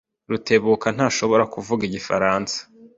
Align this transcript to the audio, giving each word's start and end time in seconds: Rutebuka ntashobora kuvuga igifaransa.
Rutebuka 0.29 0.87
ntashobora 0.95 1.43
kuvuga 1.53 1.81
igifaransa. 1.89 2.55